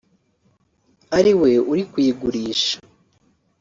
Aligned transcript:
ari 1.17 1.33
we 1.41 1.51
uri 1.71 1.83
kuyigurisha 1.91 2.75